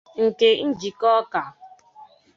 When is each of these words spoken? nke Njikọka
nke 0.33 0.49
Njikọka 0.67 1.41